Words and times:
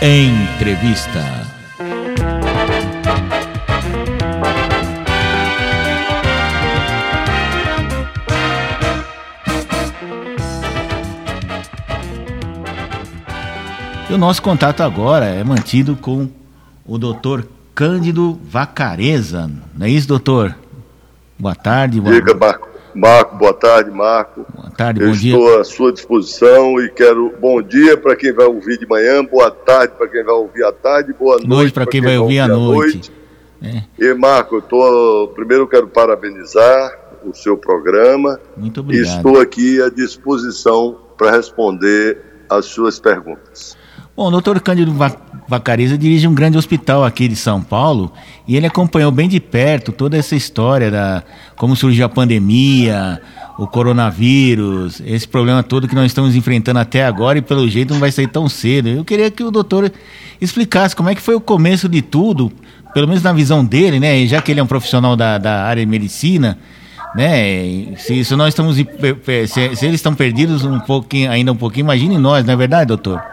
Entrevista. 0.00 1.20
E 14.08 14.14
o 14.14 14.18
nosso 14.18 14.40
contato 14.42 14.82
agora 14.82 15.26
é 15.26 15.42
mantido 15.42 15.96
com 15.96 16.28
o 16.86 16.98
doutor 16.98 17.48
Cândido 17.74 18.38
Vacareza. 18.44 19.50
Não 19.74 19.86
é 19.86 19.90
isso, 19.90 20.08
doutor? 20.08 20.54
Boa 21.38 21.54
tarde. 21.54 22.00
Boa... 22.00 22.14
Diga, 22.14 22.34
Marco. 22.34 22.68
Marco, 22.94 23.36
boa 23.36 23.54
tarde, 23.54 23.90
Marco. 23.90 24.46
Boa 24.54 24.70
tarde, 24.70 25.00
Eu 25.00 25.08
bom 25.08 25.14
dia. 25.14 25.34
Estou 25.34 25.60
à 25.60 25.64
sua 25.64 25.92
disposição 25.92 26.78
e 26.80 26.90
quero 26.90 27.34
bom 27.40 27.62
dia 27.62 27.96
para 27.96 28.14
quem 28.14 28.32
vai 28.32 28.46
ouvir 28.46 28.78
de 28.78 28.86
manhã, 28.86 29.24
boa 29.24 29.50
tarde 29.50 29.94
para 29.96 30.06
quem 30.08 30.22
vai 30.22 30.34
ouvir 30.34 30.62
à 30.64 30.72
tarde, 30.72 31.12
boa 31.14 31.36
noite, 31.36 31.48
noite 31.48 31.72
para 31.72 31.86
quem, 31.86 32.00
quem, 32.00 32.10
vai 32.10 32.18
ouvir 32.18 32.40
à 32.40 32.48
noite. 32.48 32.94
noite. 32.94 33.12
É. 33.62 33.82
E 33.98 34.14
Marco, 34.14 34.56
eu 34.56 34.62
tô, 34.62 35.32
primeiro 35.34 35.64
eu 35.64 35.68
quero 35.68 35.88
parabenizar 35.88 36.98
o 37.24 37.34
seu 37.34 37.56
programa. 37.56 38.38
Muito 38.56 38.80
obrigado. 38.80 39.16
Estou 39.16 39.40
aqui 39.40 39.80
à 39.80 39.88
disposição 39.88 40.98
para 41.16 41.30
responder 41.30 42.18
as 42.50 42.66
suas 42.66 43.00
perguntas. 43.00 43.76
Bom, 44.14 44.26
o 44.28 44.30
doutor 44.30 44.60
Cândido 44.60 44.94
Vacariza 45.48 45.96
dirige 45.96 46.28
um 46.28 46.34
grande 46.34 46.58
hospital 46.58 47.02
aqui 47.02 47.26
de 47.26 47.34
São 47.34 47.62
Paulo 47.62 48.12
e 48.46 48.58
ele 48.58 48.66
acompanhou 48.66 49.10
bem 49.10 49.26
de 49.26 49.40
perto 49.40 49.90
toda 49.90 50.18
essa 50.18 50.36
história 50.36 50.90
da 50.90 51.22
como 51.56 51.74
surgiu 51.74 52.04
a 52.04 52.10
pandemia, 52.10 53.22
o 53.58 53.66
coronavírus, 53.66 55.00
esse 55.06 55.26
problema 55.26 55.62
todo 55.62 55.88
que 55.88 55.94
nós 55.94 56.06
estamos 56.06 56.36
enfrentando 56.36 56.78
até 56.78 57.06
agora 57.06 57.38
e 57.38 57.42
pelo 57.42 57.66
jeito 57.66 57.94
não 57.94 58.00
vai 58.00 58.12
sair 58.12 58.26
tão 58.26 58.50
cedo. 58.50 58.90
Eu 58.90 59.02
queria 59.02 59.30
que 59.30 59.42
o 59.42 59.50
doutor 59.50 59.90
explicasse 60.38 60.94
como 60.94 61.08
é 61.08 61.14
que 61.14 61.22
foi 61.22 61.34
o 61.34 61.40
começo 61.40 61.88
de 61.88 62.02
tudo, 62.02 62.52
pelo 62.92 63.08
menos 63.08 63.22
na 63.22 63.32
visão 63.32 63.64
dele, 63.64 63.98
né? 63.98 64.26
Já 64.26 64.42
que 64.42 64.52
ele 64.52 64.60
é 64.60 64.62
um 64.62 64.66
profissional 64.66 65.16
da, 65.16 65.38
da 65.38 65.62
área 65.62 65.82
de 65.82 65.90
medicina, 65.90 66.58
né? 67.14 67.96
Se, 67.96 68.22
se 68.26 68.36
nós 68.36 68.48
estamos 68.48 68.76
se, 68.76 68.84
se 69.74 69.86
eles 69.86 69.94
estão 69.94 70.14
perdidos 70.14 70.66
um 70.66 70.78
pouquinho, 70.80 71.30
ainda 71.30 71.50
um 71.50 71.56
pouquinho, 71.56 71.84
imagine 71.84 72.18
nós, 72.18 72.44
não 72.44 72.52
é 72.52 72.56
verdade, 72.56 72.88
doutor? 72.88 73.31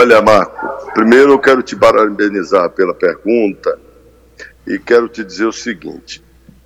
Olha, 0.00 0.22
Marco, 0.22 0.92
primeiro 0.94 1.32
eu 1.32 1.40
quero 1.40 1.60
te 1.60 1.74
parabenizar 1.74 2.70
pela 2.70 2.94
pergunta 2.94 3.76
e 4.64 4.78
quero 4.78 5.08
te 5.08 5.24
dizer 5.24 5.46
o 5.46 5.52
seguinte: 5.52 6.22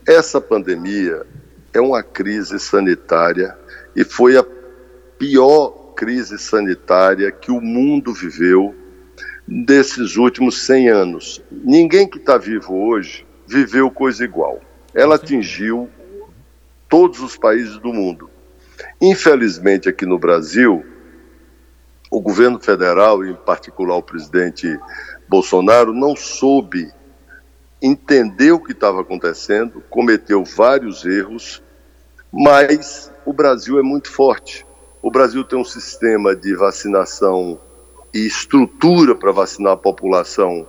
essa 0.06 0.38
pandemia 0.38 1.24
é 1.72 1.80
uma 1.80 2.02
crise 2.02 2.60
sanitária 2.60 3.56
e 3.96 4.04
foi 4.04 4.36
a 4.36 4.44
pior 5.18 5.94
crise 5.96 6.38
sanitária 6.38 7.32
que 7.32 7.50
o 7.50 7.58
mundo 7.58 8.12
viveu 8.12 8.74
desses 9.48 10.16
últimos 10.16 10.66
100 10.66 10.90
anos. 10.90 11.42
Ninguém 11.50 12.06
que 12.06 12.18
está 12.18 12.36
vivo 12.36 12.86
hoje 12.86 13.26
viveu 13.46 13.90
coisa 13.90 14.22
igual. 14.22 14.60
Ela 14.92 15.14
atingiu 15.14 15.88
todos 16.86 17.20
os 17.20 17.34
países 17.38 17.78
do 17.78 17.94
mundo. 17.94 18.28
Infelizmente, 19.00 19.88
aqui 19.88 20.04
no 20.04 20.18
Brasil, 20.18 20.84
o 22.12 22.20
governo 22.20 22.60
federal, 22.60 23.24
em 23.24 23.34
particular 23.34 23.96
o 23.96 24.02
presidente 24.02 24.78
Bolsonaro, 25.26 25.94
não 25.94 26.14
soube 26.14 26.92
entender 27.80 28.52
o 28.52 28.60
que 28.60 28.72
estava 28.72 29.00
acontecendo, 29.00 29.82
cometeu 29.88 30.44
vários 30.44 31.06
erros, 31.06 31.62
mas 32.30 33.10
o 33.24 33.32
Brasil 33.32 33.78
é 33.78 33.82
muito 33.82 34.10
forte. 34.10 34.66
O 35.00 35.10
Brasil 35.10 35.42
tem 35.42 35.58
um 35.58 35.64
sistema 35.64 36.36
de 36.36 36.54
vacinação 36.54 37.58
e 38.12 38.26
estrutura 38.26 39.14
para 39.14 39.32
vacinar 39.32 39.72
a 39.72 39.76
população 39.76 40.68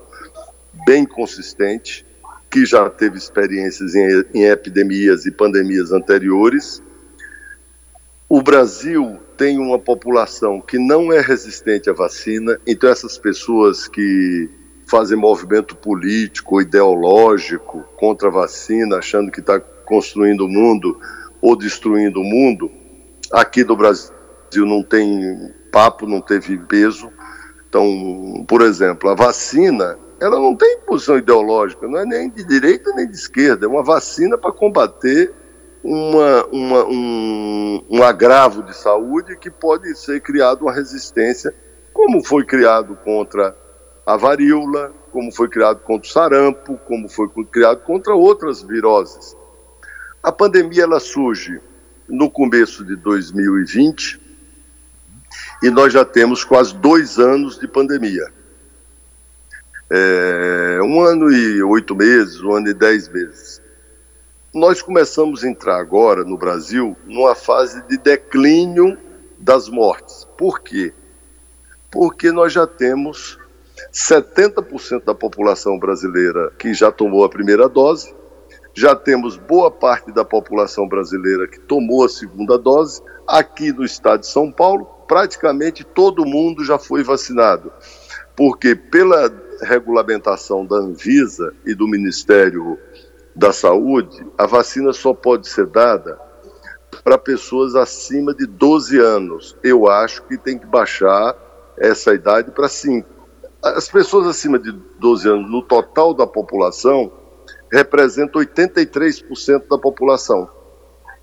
bem 0.85 1.05
consistente, 1.05 2.05
que 2.49 2.65
já 2.65 2.89
teve 2.89 3.17
experiências 3.17 3.95
em, 3.95 4.23
em 4.33 4.43
epidemias 4.45 5.25
e 5.25 5.31
pandemias 5.31 5.91
anteriores. 5.91 6.81
O 8.29 8.41
Brasil 8.41 9.19
tem 9.37 9.57
uma 9.59 9.79
população 9.79 10.61
que 10.61 10.77
não 10.77 11.11
é 11.11 11.19
resistente 11.19 11.89
à 11.89 11.93
vacina, 11.93 12.59
então 12.65 12.89
essas 12.89 13.17
pessoas 13.17 13.87
que 13.87 14.49
fazem 14.85 15.17
movimento 15.17 15.75
político, 15.75 16.61
ideológico 16.61 17.83
contra 17.97 18.27
a 18.27 18.31
vacina, 18.31 18.97
achando 18.97 19.31
que 19.31 19.39
está 19.39 19.59
construindo 19.59 20.45
o 20.45 20.49
mundo 20.49 20.99
ou 21.41 21.55
destruindo 21.55 22.21
o 22.21 22.23
mundo, 22.23 22.71
aqui 23.31 23.63
do 23.63 23.75
Brasil 23.75 24.11
não 24.55 24.83
tem 24.83 25.51
papo, 25.71 26.05
não 26.05 26.21
teve 26.21 26.57
peso. 26.57 27.11
Então, 27.67 28.45
por 28.47 28.61
exemplo, 28.61 29.09
a 29.09 29.15
vacina, 29.15 29.97
ela 30.21 30.39
não 30.39 30.55
tem 30.55 30.79
posição 30.85 31.17
ideológica, 31.17 31.87
não 31.87 31.99
é 31.99 32.05
nem 32.05 32.29
de 32.29 32.43
direita 32.43 32.91
nem 32.95 33.07
de 33.07 33.15
esquerda, 33.15 33.65
é 33.65 33.69
uma 33.69 33.83
vacina 33.83 34.37
para 34.37 34.51
combater 34.51 35.33
uma, 35.83 36.45
uma, 36.45 36.85
um, 36.85 37.85
um 37.89 38.03
agravo 38.03 38.63
de 38.63 38.75
saúde 38.75 39.35
que 39.35 39.51
pode 39.51 39.93
ser 39.95 40.21
criado 40.21 40.61
uma 40.61 40.73
resistência, 40.73 41.53
como 41.91 42.23
foi 42.23 42.45
criado 42.45 42.95
contra 43.03 43.55
a 44.05 44.15
varíola, 44.15 44.93
como 45.11 45.31
foi 45.31 45.49
criado 45.49 45.79
contra 45.79 46.09
o 46.09 46.11
sarampo, 46.11 46.79
como 46.87 47.09
foi 47.09 47.29
criado 47.51 47.81
contra 47.81 48.15
outras 48.15 48.61
viroses. 48.61 49.35
A 50.21 50.31
pandemia 50.31 50.83
ela 50.83 50.99
surge 50.99 51.59
no 52.07 52.29
começo 52.31 52.83
de 52.85 52.95
2020 52.95 54.21
e 55.61 55.69
nós 55.69 55.91
já 55.91 56.05
temos 56.05 56.43
quase 56.43 56.73
dois 56.75 57.19
anos 57.19 57.59
de 57.59 57.67
pandemia. 57.67 58.31
É, 59.89 60.79
um 60.81 61.01
ano 61.01 61.31
e 61.31 61.61
oito 61.61 61.95
meses, 61.95 62.41
um 62.41 62.53
ano 62.53 62.69
e 62.69 62.73
dez 62.73 63.07
meses. 63.09 63.61
Nós 64.53 64.83
começamos 64.83 65.43
a 65.43 65.49
entrar 65.49 65.77
agora 65.77 66.23
no 66.23 66.37
Brasil 66.37 66.95
numa 67.07 67.33
fase 67.33 67.81
de 67.87 67.97
declínio 67.97 68.95
das 69.39 69.67
mortes. 69.67 70.27
Por 70.37 70.59
quê? 70.59 70.93
Porque 71.91 72.31
nós 72.31 72.53
já 72.53 72.67
temos 72.67 73.39
70% 73.91 75.05
da 75.05 75.15
população 75.15 75.79
brasileira 75.79 76.51
que 76.59 76.71
já 76.71 76.91
tomou 76.91 77.23
a 77.23 77.29
primeira 77.29 77.67
dose, 77.67 78.13
já 78.75 78.95
temos 78.95 79.37
boa 79.37 79.71
parte 79.71 80.11
da 80.11 80.23
população 80.23 80.87
brasileira 80.87 81.47
que 81.47 81.59
tomou 81.59 82.05
a 82.05 82.09
segunda 82.09 82.55
dose. 82.55 83.01
Aqui 83.27 83.73
no 83.73 83.83
estado 83.83 84.19
de 84.19 84.27
São 84.27 84.51
Paulo, 84.51 84.85
praticamente 85.07 85.83
todo 85.83 86.27
mundo 86.27 86.63
já 86.63 86.77
foi 86.77 87.01
vacinado, 87.01 87.73
porque 88.35 88.75
pela 88.75 89.33
regulamentação 89.63 90.63
da 90.63 90.75
Anvisa 90.75 91.55
e 91.65 91.73
do 91.73 91.87
Ministério 91.87 92.77
da 93.35 93.51
saúde, 93.51 94.25
a 94.37 94.45
vacina 94.45 94.93
só 94.93 95.13
pode 95.13 95.47
ser 95.47 95.65
dada 95.65 96.19
para 97.03 97.17
pessoas 97.17 97.75
acima 97.75 98.33
de 98.33 98.45
12 98.45 98.99
anos. 98.99 99.57
Eu 99.63 99.89
acho 99.89 100.23
que 100.23 100.37
tem 100.37 100.57
que 100.57 100.65
baixar 100.65 101.35
essa 101.77 102.13
idade 102.13 102.51
para 102.51 102.67
5. 102.67 103.07
As 103.61 103.87
pessoas 103.87 104.27
acima 104.27 104.59
de 104.59 104.71
12 104.71 105.27
anos, 105.27 105.49
no 105.49 105.61
total 105.61 106.13
da 106.13 106.27
população, 106.27 107.11
representam 107.71 108.41
83% 108.41 109.67
da 109.67 109.77
população. 109.77 110.49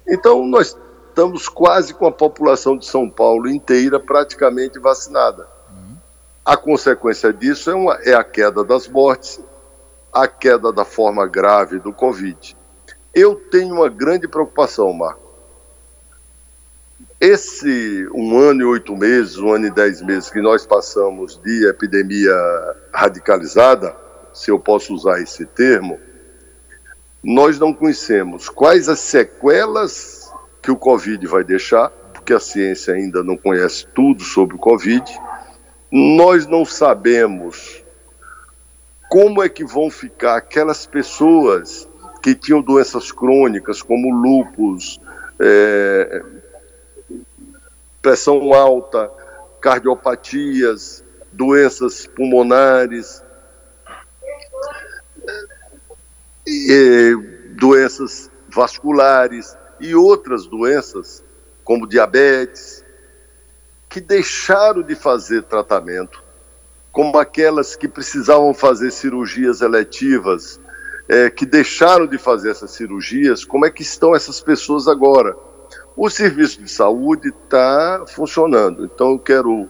Então, 0.09 0.45
nós 0.47 0.77
estamos 1.09 1.49
quase 1.49 1.95
com 1.95 2.07
a 2.07 2.13
população 2.13 2.77
de 2.77 2.87
São 2.87 3.09
Paulo 3.09 3.49
inteira 3.49 4.01
praticamente 4.01 4.79
vacinada. 4.79 5.47
A 6.45 6.57
consequência 6.57 7.33
disso 7.33 7.71
é, 7.71 7.75
uma, 7.75 7.95
é 8.03 8.15
a 8.15 8.25
queda 8.25 8.65
das 8.65 8.89
mortes 8.89 9.41
a 10.13 10.27
queda 10.27 10.73
da 10.73 10.85
forma 10.85 11.27
grave 11.27 11.79
do 11.79 11.93
Covid. 11.93 12.57
Eu 13.15 13.35
tenho 13.35 13.75
uma 13.75 13.89
grande 13.89 14.29
preocupação, 14.29 14.93
Marco. 14.93 15.31
Esse 17.21 18.09
um 18.15 18.39
ano 18.39 18.63
e 18.63 18.65
oito 18.65 18.97
meses, 18.97 19.37
um 19.37 19.53
ano 19.53 19.67
e 19.67 19.71
dez 19.71 20.01
meses 20.01 20.31
que 20.31 20.41
nós 20.41 20.65
passamos 20.65 21.39
de 21.43 21.69
epidemia 21.69 22.35
radicalizada, 22.93 23.95
se 24.33 24.51
eu 24.51 24.59
posso 24.59 24.95
usar 24.95 25.21
esse 25.21 25.45
termo, 25.45 25.99
nós 27.23 27.59
não 27.59 27.75
conhecemos 27.75 28.49
quais 28.49 28.89
as 28.89 29.01
sequelas 29.01 30.33
que 30.63 30.71
o 30.71 30.77
Covid 30.77 31.27
vai 31.27 31.45
deixar, 31.45 31.91
porque 32.15 32.33
a 32.33 32.41
ciência 32.41 32.95
ainda 32.95 33.23
não 33.23 33.37
conhece 33.37 33.87
tudo 33.95 34.23
sobre 34.23 34.57
o 34.57 34.59
Covid. 34.59 35.05
Nós 35.91 36.47
não 36.47 36.65
sabemos 36.65 37.83
como 39.11 39.43
é 39.43 39.49
que 39.49 39.65
vão 39.65 39.91
ficar 39.91 40.37
aquelas 40.37 40.87
pessoas 40.87 41.89
que 42.23 42.33
tinham 42.33 42.63
doenças 42.63 43.11
crônicas, 43.11 43.83
como 43.83 44.15
lúpus, 44.15 45.01
é, 45.41 46.23
pressão 48.01 48.55
alta, 48.55 49.11
cardiopatias, 49.61 51.03
doenças 51.33 52.07
pulmonares. 52.07 53.23
eh, 56.51 57.13
doenças 57.51 58.31
vasculares 58.49 59.57
e 59.79 59.95
outras 59.95 60.47
doenças, 60.47 61.23
como 61.63 61.87
diabetes, 61.87 62.85
que 63.89 64.01
deixaram 64.01 64.83
de 64.83 64.95
fazer 64.95 65.43
tratamento, 65.45 66.23
como 66.93 67.19
aquelas 67.19 67.77
que 67.77 67.89
precisavam 67.89 68.53
fazer 68.53 68.91
cirurgias 68.91 69.61
eletivas, 69.61 70.61
é, 71.09 71.29
que 71.31 71.45
deixaram 71.45 72.07
de 72.07 72.19
fazer 72.19 72.51
essas 72.51 72.71
cirurgias, 72.73 73.45
como 73.45 73.67
é 73.67 73.71
que 73.71 73.83
estão 73.83 74.15
essas 74.15 74.41
pessoas 74.41 74.87
agora? 74.87 75.37
O 75.97 76.09
serviço 76.09 76.63
de 76.63 76.71
saúde 76.71 77.29
está 77.29 78.05
funcionando, 78.09 78.85
então 78.85 79.13
eu 79.13 79.19
quero 79.19 79.69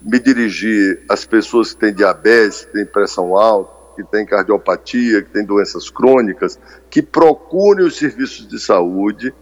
me 0.00 0.18
dirigir 0.18 1.02
às 1.08 1.24
pessoas 1.24 1.72
que 1.72 1.80
têm 1.80 1.94
diabetes, 1.94 2.64
que 2.66 2.72
têm 2.72 2.86
pressão 2.86 3.36
alta, 3.36 3.72
que 3.96 4.04
têm 4.04 4.26
cardiopatia, 4.26 5.22
que 5.22 5.30
têm 5.30 5.44
doenças 5.44 5.88
crônicas, 5.88 6.58
que 6.90 7.00
procurem 7.00 7.86
os 7.86 7.96
serviços 7.96 8.46
de 8.46 8.58
saúde 8.58 9.32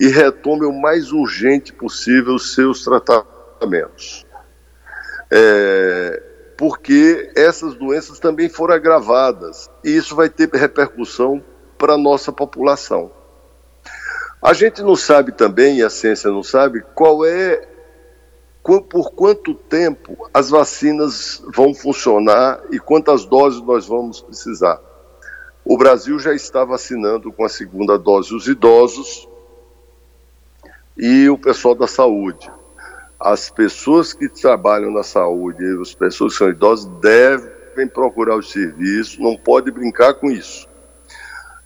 e 0.00 0.08
retomem 0.08 0.68
o 0.68 0.80
mais 0.80 1.12
urgente 1.12 1.72
possível 1.72 2.34
os 2.34 2.54
seus 2.54 2.84
tratamentos. 2.84 4.24
É, 5.30 6.27
porque 6.58 7.30
essas 7.36 7.76
doenças 7.76 8.18
também 8.18 8.48
foram 8.48 8.74
agravadas 8.74 9.70
e 9.84 9.96
isso 9.96 10.16
vai 10.16 10.28
ter 10.28 10.50
repercussão 10.52 11.42
para 11.78 11.94
a 11.94 11.98
nossa 11.98 12.32
população. 12.32 13.12
A 14.42 14.52
gente 14.52 14.82
não 14.82 14.96
sabe 14.96 15.30
também, 15.30 15.78
e 15.78 15.84
a 15.84 15.90
ciência 15.90 16.30
não 16.32 16.42
sabe, 16.42 16.84
qual 16.96 17.24
é, 17.24 17.64
por 18.60 19.12
quanto 19.12 19.54
tempo 19.54 20.28
as 20.34 20.50
vacinas 20.50 21.40
vão 21.54 21.72
funcionar 21.72 22.60
e 22.72 22.80
quantas 22.80 23.24
doses 23.24 23.62
nós 23.62 23.86
vamos 23.86 24.20
precisar. 24.20 24.80
O 25.64 25.78
Brasil 25.78 26.18
já 26.18 26.34
está 26.34 26.64
vacinando 26.64 27.32
com 27.32 27.44
a 27.44 27.48
segunda 27.48 27.96
dose 27.96 28.34
os 28.34 28.48
idosos 28.48 29.28
e 30.96 31.28
o 31.28 31.38
pessoal 31.38 31.76
da 31.76 31.86
saúde. 31.86 32.50
As 33.18 33.50
pessoas 33.50 34.12
que 34.12 34.28
trabalham 34.28 34.92
na 34.92 35.02
saúde, 35.02 35.64
as 35.80 35.94
pessoas 35.94 36.32
que 36.32 36.38
são 36.38 36.48
idosas, 36.50 36.86
devem 37.00 37.88
procurar 37.88 38.36
o 38.36 38.42
serviço, 38.42 39.20
não 39.20 39.36
pode 39.36 39.70
brincar 39.70 40.14
com 40.14 40.30
isso. 40.30 40.68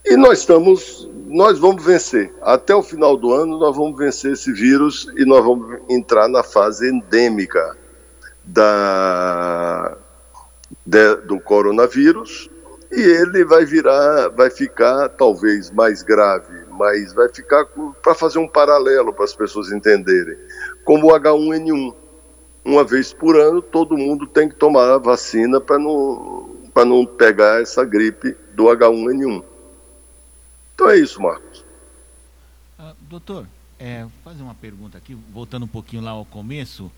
E 0.05 0.17
nós 0.17 0.41
estamos, 0.41 1.09
nós 1.29 1.59
vamos 1.59 1.85
vencer. 1.85 2.35
Até 2.43 2.75
o 2.75 2.83
final 2.83 3.17
do 3.17 3.33
ano 3.33 3.59
nós 3.59 3.77
vamos 3.77 3.97
vencer 3.97 4.33
esse 4.33 4.53
vírus 4.53 5.07
e 5.17 5.25
nós 5.25 5.45
vamos 5.45 5.81
entrar 5.89 6.29
na 6.29 6.43
fase 6.43 6.89
endêmica 6.89 7.77
da, 8.45 9.97
de, 10.85 11.17
do 11.27 11.39
coronavírus 11.39 12.51
e 12.91 13.01
ele 13.01 13.45
vai 13.45 13.65
virar, 13.65 14.29
vai 14.31 14.51
ficar 14.51 15.09
talvez 15.11 15.71
mais 15.71 16.03
grave, 16.03 16.62
mas 16.73 17.13
vai 17.13 17.29
ficar 17.29 17.67
para 18.03 18.15
fazer 18.15 18.39
um 18.39 18.49
paralelo 18.49 19.13
para 19.13 19.25
as 19.25 19.35
pessoas 19.35 19.71
entenderem, 19.71 20.37
como 20.85 21.09
o 21.09 21.19
H1N1. 21.19 21.95
Uma 22.65 22.85
vez 22.85 23.13
por 23.13 23.37
ano, 23.37 23.61
todo 23.61 23.99
mundo 23.99 24.27
tem 24.27 24.49
que 24.49 24.55
tomar 24.55 24.89
a 24.89 24.99
vacina 24.99 25.61
para 25.61 25.79
não, 25.79 26.57
para 26.73 26.85
não 26.85 27.05
pegar 27.05 27.61
essa 27.61 27.85
gripe 27.85 28.37
do 28.55 28.65
H1N1. 28.65 29.43
Então 30.75 30.89
é 30.91 30.97
isso, 30.99 31.21
Marcos. 31.21 31.65
Ah, 32.79 32.95
doutor, 33.11 33.47
é, 33.79 34.07
fazer 34.25 34.43
uma 34.43 34.55
pergunta 34.55 34.97
aqui, 34.97 35.17
voltando 35.33 35.65
um 35.65 35.69
pouquinho 35.69 36.03
lá 36.03 36.13
ao 36.13 36.25
começo. 36.25 36.91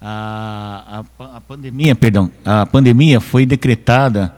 A, 0.00 1.04
a, 1.20 1.36
a 1.36 1.40
pandemia, 1.40 1.94
perdão, 1.94 2.30
a 2.44 2.66
pandemia 2.66 3.20
foi 3.20 3.46
decretada 3.46 4.34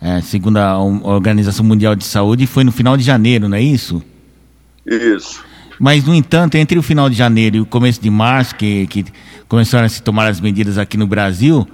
é, 0.00 0.20
segundo 0.20 0.58
a 0.58 0.78
Organização 0.78 1.64
Mundial 1.64 1.96
de 1.96 2.04
Saúde, 2.04 2.46
foi 2.46 2.62
no 2.62 2.70
final 2.70 2.96
de 2.96 3.02
janeiro, 3.02 3.48
não 3.48 3.56
é 3.56 3.62
isso? 3.62 4.02
Isso. 4.88 5.44
Mas, 5.78 6.04
no 6.04 6.14
entanto, 6.14 6.56
entre 6.56 6.78
o 6.78 6.82
final 6.82 7.08
de 7.08 7.16
janeiro 7.16 7.56
e 7.56 7.60
o 7.60 7.66
começo 7.66 8.00
de 8.00 8.10
março, 8.10 8.54
que, 8.56 8.86
que 8.88 9.04
começaram 9.48 9.86
a 9.86 9.88
se 9.88 10.02
tomar 10.02 10.26
as 10.26 10.40
medidas 10.40 10.76
aqui 10.76 10.96
no 10.96 11.06
Brasil, 11.06 11.66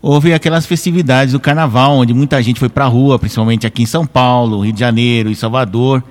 houve 0.00 0.32
aquelas 0.32 0.64
festividades 0.64 1.32
do 1.32 1.40
carnaval, 1.40 1.98
onde 1.98 2.14
muita 2.14 2.42
gente 2.42 2.58
foi 2.58 2.68
para 2.68 2.86
a 2.86 2.88
rua, 2.88 3.18
principalmente 3.18 3.66
aqui 3.66 3.82
em 3.82 3.86
São 3.86 4.06
Paulo, 4.06 4.60
Rio 4.60 4.72
de 4.72 4.80
Janeiro 4.80 5.30
e 5.30 5.36
Salvador. 5.36 6.02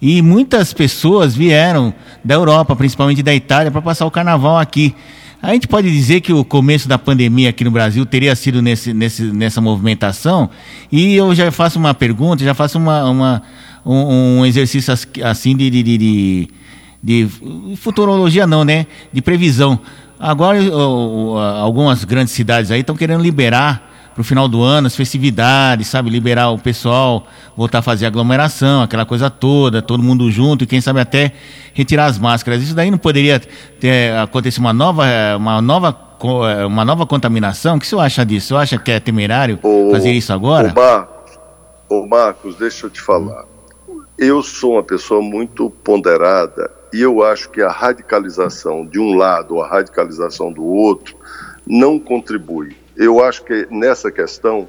E 0.00 0.20
muitas 0.20 0.72
pessoas 0.72 1.34
vieram 1.36 1.94
da 2.24 2.34
Europa, 2.34 2.74
principalmente 2.74 3.22
da 3.22 3.32
Itália, 3.32 3.70
para 3.70 3.80
passar 3.80 4.04
o 4.04 4.10
carnaval 4.10 4.58
aqui. 4.58 4.94
A 5.40 5.52
gente 5.52 5.66
pode 5.66 5.90
dizer 5.90 6.20
que 6.20 6.32
o 6.32 6.44
começo 6.44 6.88
da 6.88 6.98
pandemia 6.98 7.50
aqui 7.50 7.64
no 7.64 7.70
Brasil 7.70 8.04
teria 8.06 8.34
sido 8.34 8.60
nesse, 8.60 8.92
nesse, 8.92 9.22
nessa 9.24 9.60
movimentação? 9.60 10.50
E 10.90 11.14
eu 11.14 11.34
já 11.34 11.50
faço 11.50 11.78
uma 11.78 11.94
pergunta, 11.94 12.44
já 12.44 12.54
faço 12.54 12.78
uma, 12.78 13.04
uma 13.10 13.42
um, 13.84 14.38
um, 14.40 14.46
exercício 14.46 14.92
assim 15.24 15.56
de, 15.56 15.70
de, 15.70 15.82
de, 15.82 16.48
de, 17.02 17.28
futurologia, 17.76 18.46
não, 18.46 18.64
né? 18.64 18.86
De 19.12 19.20
previsão. 19.20 19.80
Agora, 20.18 20.58
algumas 21.60 22.04
grandes 22.04 22.32
cidades 22.32 22.70
aí 22.70 22.80
estão 22.80 22.94
querendo 22.94 23.22
liberar 23.22 23.90
para 24.14 24.20
o 24.20 24.24
final 24.24 24.46
do 24.46 24.62
ano, 24.62 24.86
as 24.86 24.94
festividades, 24.94 25.88
sabe? 25.88 26.10
Liberar 26.10 26.50
o 26.50 26.58
pessoal, 26.58 27.26
voltar 27.56 27.78
a 27.78 27.82
fazer 27.82 28.06
aglomeração, 28.06 28.82
aquela 28.82 29.04
coisa 29.04 29.30
toda, 29.30 29.80
todo 29.80 30.02
mundo 30.02 30.30
junto 30.30 30.64
e 30.64 30.66
quem 30.66 30.80
sabe 30.80 31.00
até 31.00 31.32
retirar 31.72 32.06
as 32.06 32.18
máscaras. 32.18 32.62
Isso 32.62 32.74
daí 32.74 32.90
não 32.90 32.98
poderia 32.98 33.40
ter 33.80 34.14
acontecido 34.16 34.60
uma 34.60 34.72
nova, 34.72 35.04
uma 35.36 35.62
nova, 35.62 35.96
uma 36.66 36.84
nova 36.84 37.06
contaminação? 37.06 37.76
O 37.76 37.80
que 37.80 37.86
você 37.86 37.96
acha 37.96 38.24
disso? 38.24 38.48
Você 38.48 38.54
acha 38.54 38.78
que 38.78 38.90
é 38.90 39.00
temerário 39.00 39.58
fazer 39.90 40.12
isso 40.12 40.32
agora? 40.32 40.72
Ô 40.72 40.80
Marcos, 40.80 41.38
ô 41.88 42.06
Marcos, 42.06 42.56
deixa 42.56 42.86
eu 42.86 42.90
te 42.90 43.00
falar. 43.00 43.44
Eu 44.24 44.42
sou 44.42 44.74
uma 44.74 44.82
pessoa 44.82 45.20
muito 45.20 45.68
ponderada 45.68 46.70
e 46.92 47.00
eu 47.00 47.22
acho 47.22 47.50
que 47.50 47.60
a 47.60 47.70
radicalização 47.70 48.86
de 48.86 48.98
um 48.98 49.14
lado 49.14 49.56
ou 49.56 49.62
a 49.62 49.68
radicalização 49.68 50.52
do 50.52 50.64
outro 50.64 51.16
não 51.66 51.98
contribui 51.98 52.76
eu 52.96 53.22
acho 53.22 53.44
que 53.44 53.66
nessa 53.70 54.10
questão 54.10 54.68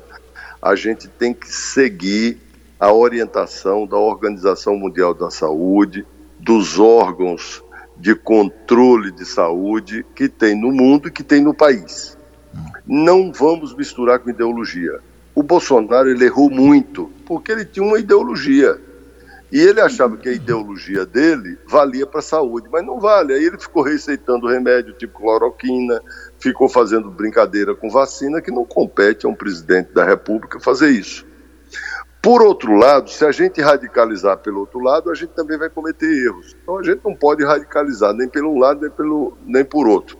a 0.62 0.76
gente 0.76 1.08
tem 1.08 1.34
que 1.34 1.48
seguir 1.48 2.38
a 2.80 2.92
orientação 2.92 3.86
da 3.86 3.98
Organização 3.98 4.78
Mundial 4.78 5.14
da 5.14 5.30
Saúde, 5.30 6.06
dos 6.40 6.80
órgãos 6.80 7.64
de 7.98 8.16
controle 8.16 9.12
de 9.12 9.26
saúde 9.26 10.06
que 10.16 10.28
tem 10.28 10.60
no 10.60 10.72
mundo 10.72 11.08
e 11.08 11.12
que 11.12 11.24
tem 11.24 11.42
no 11.42 11.54
país. 11.54 12.18
Não 12.86 13.32
vamos 13.32 13.76
misturar 13.76 14.20
com 14.20 14.30
ideologia. 14.30 15.00
O 15.36 15.44
Bolsonaro 15.44 16.10
ele 16.10 16.26
errou 16.26 16.50
muito 16.50 17.10
porque 17.26 17.52
ele 17.52 17.66
tinha 17.66 17.86
uma 17.86 18.00
ideologia. 18.00 18.80
E 19.54 19.62
ele 19.62 19.80
achava 19.80 20.18
que 20.18 20.28
a 20.28 20.34
ideologia 20.34 21.06
dele 21.06 21.60
valia 21.68 22.08
para 22.08 22.22
a 22.22 22.24
saúde, 22.24 22.68
mas 22.72 22.84
não 22.84 23.00
vale. 23.00 23.34
Aí 23.34 23.46
ele 23.46 23.60
ficou 23.60 23.84
receitando 23.84 24.48
remédio 24.48 24.96
tipo 24.96 25.20
cloroquina, 25.20 26.02
ficou 26.40 26.68
fazendo 26.68 27.12
brincadeira 27.12 27.76
com 27.76 27.88
vacina, 27.88 28.42
que 28.42 28.50
não 28.50 28.66
compete 28.66 29.28
a 29.28 29.30
um 29.30 29.36
presidente 29.36 29.94
da 29.94 30.04
República 30.04 30.60
fazer 30.60 30.90
isso. 30.90 31.24
Por 32.20 32.42
outro 32.42 32.76
lado, 32.76 33.12
se 33.12 33.24
a 33.24 33.32
gente 33.32 33.62
radicalizar 33.62 34.40
pelo 34.40 34.62
outro 34.62 34.80
lado, 34.80 35.12
a 35.12 35.14
gente 35.14 35.34
também 35.34 35.60
vai 35.60 35.70
cometer 35.70 36.08
erros. 36.08 36.56
Então 36.60 36.80
a 36.80 36.84
gente 36.84 37.02
não 37.06 37.14
pode 37.14 37.46
radicalizar 37.46 38.12
nem 38.12 38.28
pelo 38.28 38.56
um 38.56 38.58
lado 38.58 38.82
nem, 38.82 38.90
pelo, 38.90 39.38
nem 39.46 39.64
por 39.64 39.88
outro. 39.88 40.18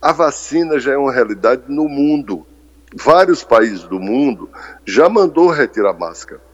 A 0.00 0.12
vacina 0.12 0.78
já 0.78 0.92
é 0.92 0.96
uma 0.96 1.12
realidade 1.12 1.62
no 1.66 1.88
mundo. 1.88 2.46
Vários 2.94 3.42
países 3.42 3.82
do 3.82 3.98
mundo 3.98 4.48
já 4.84 5.08
mandou 5.08 5.48
retirar 5.48 5.94
máscara. 5.94 6.47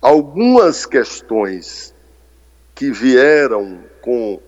Algumas 0.00 0.86
questões 0.86 1.94
que 2.74 2.90
vieram 2.90 3.80
com 4.00 4.40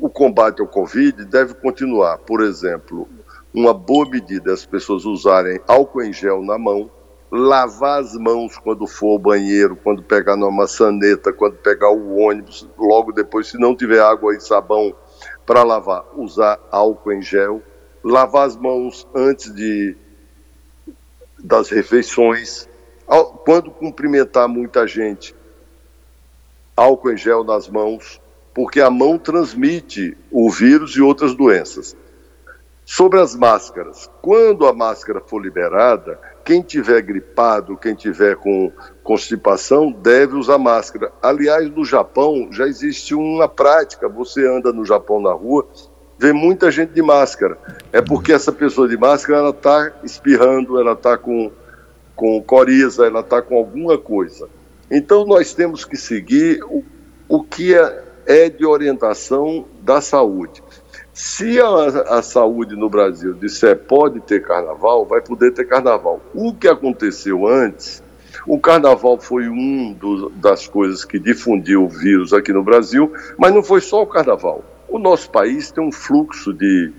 o 0.00 0.08
combate 0.08 0.60
ao 0.60 0.68
Covid 0.68 1.24
deve 1.24 1.54
continuar. 1.54 2.18
Por 2.18 2.40
exemplo, 2.40 3.08
uma 3.52 3.74
boa 3.74 4.08
medida 4.08 4.50
é 4.50 4.54
as 4.54 4.64
pessoas 4.64 5.04
usarem 5.04 5.60
álcool 5.66 6.02
em 6.02 6.12
gel 6.12 6.42
na 6.42 6.56
mão, 6.56 6.88
lavar 7.30 8.00
as 8.00 8.14
mãos 8.14 8.56
quando 8.56 8.86
for 8.86 9.14
ao 9.14 9.18
banheiro, 9.18 9.74
quando 9.74 10.02
pegar 10.02 10.36
numa 10.36 10.52
maçaneta, 10.52 11.32
quando 11.32 11.56
pegar 11.56 11.90
o 11.90 12.16
ônibus, 12.18 12.68
logo 12.78 13.10
depois, 13.10 13.48
se 13.48 13.58
não 13.58 13.74
tiver 13.74 14.00
água 14.00 14.34
e 14.36 14.40
sabão 14.40 14.94
para 15.44 15.64
lavar, 15.64 16.04
usar 16.16 16.60
álcool 16.70 17.12
em 17.12 17.22
gel, 17.22 17.60
lavar 18.04 18.46
as 18.46 18.56
mãos 18.56 19.06
antes 19.14 19.52
de 19.52 19.96
das 21.42 21.70
refeições, 21.70 22.68
quando 23.44 23.70
cumprimentar 23.70 24.48
muita 24.48 24.86
gente, 24.86 25.34
álcool 26.76 27.12
em 27.12 27.16
gel 27.16 27.44
nas 27.44 27.68
mãos, 27.68 28.20
porque 28.54 28.80
a 28.80 28.90
mão 28.90 29.18
transmite 29.18 30.16
o 30.30 30.50
vírus 30.50 30.96
e 30.96 31.00
outras 31.00 31.34
doenças. 31.34 31.96
Sobre 32.84 33.20
as 33.20 33.34
máscaras, 33.34 34.10
quando 34.20 34.66
a 34.66 34.72
máscara 34.72 35.20
for 35.20 35.40
liberada, 35.40 36.18
quem 36.44 36.60
tiver 36.60 37.00
gripado, 37.00 37.76
quem 37.76 37.94
tiver 37.94 38.36
com 38.36 38.72
constipação, 39.02 39.92
deve 39.92 40.34
usar 40.34 40.58
máscara. 40.58 41.12
Aliás, 41.22 41.70
no 41.70 41.84
Japão 41.84 42.48
já 42.50 42.66
existe 42.66 43.14
uma 43.14 43.48
prática, 43.48 44.08
você 44.08 44.46
anda 44.46 44.72
no 44.72 44.84
Japão 44.84 45.20
na 45.20 45.32
rua, 45.32 45.66
vê 46.18 46.32
muita 46.32 46.70
gente 46.70 46.92
de 46.92 47.02
máscara. 47.02 47.56
É 47.92 48.02
porque 48.02 48.32
essa 48.32 48.52
pessoa 48.52 48.88
de 48.88 48.96
máscara, 48.96 49.38
ela 49.38 49.50
está 49.50 49.92
espirrando, 50.02 50.78
ela 50.78 50.92
está 50.92 51.16
com, 51.16 51.50
com 52.14 52.40
coriza, 52.42 53.06
ela 53.06 53.20
está 53.20 53.40
com 53.40 53.56
alguma 53.56 53.98
coisa. 53.98 54.48
Então 54.90 55.24
nós 55.24 55.54
temos 55.54 55.84
que 55.84 55.96
seguir 55.96 56.62
o, 56.64 56.84
o 57.28 57.42
que 57.42 57.74
é, 57.74 58.04
é 58.26 58.48
de 58.48 58.66
orientação 58.66 59.66
da 59.80 60.00
saúde. 60.00 60.62
Se 61.12 61.60
a, 61.60 62.18
a, 62.18 62.22
saúde 62.22 62.74
no 62.74 62.88
Brasil 62.88 63.34
disser 63.34 63.78
pode 63.78 64.20
ter 64.20 64.42
carnaval, 64.42 65.04
vai 65.04 65.20
poder 65.20 65.52
ter 65.52 65.64
carnaval. 65.64 66.20
O 66.34 66.54
que 66.54 66.66
aconteceu 66.66 67.46
antes, 67.46 68.02
o 68.46 68.58
carnaval 68.58 69.18
foi 69.18 69.48
um 69.48 69.92
do, 69.92 70.30
das 70.30 70.66
coisas 70.66 71.04
que 71.04 71.18
difundiu 71.18 71.84
o 71.84 71.88
vírus 71.88 72.32
aqui 72.32 72.52
no 72.52 72.62
Brasil, 72.62 73.12
mas 73.36 73.54
não 73.54 73.62
foi 73.62 73.80
só 73.80 74.02
o 74.02 74.06
carnaval. 74.06 74.64
O 74.88 74.98
nosso 74.98 75.30
país 75.30 75.70
tem 75.70 75.84
um 75.84 75.92
fluxo 75.92 76.52
de 76.52 76.92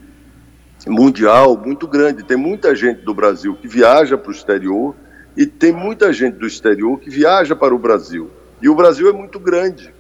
mundial 0.88 1.58
muito 1.58 1.88
grande. 1.88 2.24
Tem 2.24 2.38
muita 2.38 2.76
gente 2.76 3.02
do 3.02 3.14
Brasil 3.14 3.56
que 3.56 3.68
viaja 3.68 4.18
para 4.18 4.30
o 4.30 4.34
exterior 4.34 4.96
e 5.36 5.46
tem 5.46 5.72
muita 5.72 6.12
gente 6.12 6.38
do 6.38 6.46
exterior 6.46 7.00
que 7.00 7.10
viaja 7.10 7.56
para 7.56 7.74
o 7.74 7.80
Brasil. 7.80 8.30
E 8.62 8.70
o 8.70 8.76
Brasil 8.76 9.10
é 9.10 9.14
muito 9.14 9.40
grande. 9.40 9.94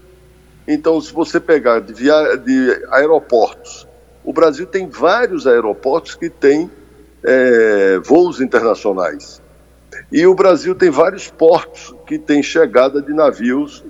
Então, 0.67 0.99
se 1.01 1.11
você 1.11 1.39
pegar 1.39 1.79
de, 1.79 1.93
via... 1.93 2.35
de 2.37 2.85
aeroportos, 2.91 3.87
o 4.23 4.31
Brasil 4.31 4.65
tem 4.65 4.87
vários 4.87 5.45
aeroportos 5.45 6.15
que 6.15 6.29
têm 6.29 6.69
é, 7.23 7.99
voos 7.99 8.39
internacionais. 8.39 9.41
E 10.11 10.25
o 10.25 10.33
Brasil 10.33 10.75
tem 10.75 10.89
vários 10.89 11.29
portos 11.29 11.93
que 12.07 12.17
têm 12.17 12.41
chegada 12.41 13.01
de 13.01 13.13
navios 13.13 13.83